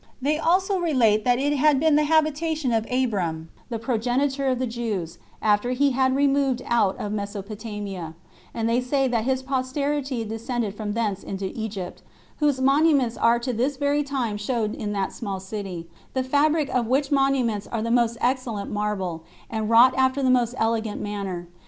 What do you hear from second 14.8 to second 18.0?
that small city; the fabric of which monuments are of the